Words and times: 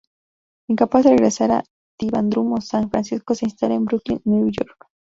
Incapaz 0.67 1.03
de 1.03 1.11
regresar 1.11 1.51
a 1.51 1.63
Trivandrum 1.95 2.53
o 2.53 2.59
San 2.61 2.89
Francisco, 2.89 3.35
se 3.35 3.45
instala 3.45 3.75
en 3.75 3.85
Brooklyn, 3.85 4.19
Nueva 4.25 4.49
York. 4.49 4.87